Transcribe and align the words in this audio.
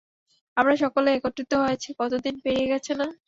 আমরা 0.57 0.73
সকলে 0.83 1.09
একত্রিত 1.11 1.51
হয়েছি 1.63 1.89
কতদিন 1.99 2.35
পেরিয়ে 2.43 2.69
গেছে 2.71 2.93
না? 2.95 3.07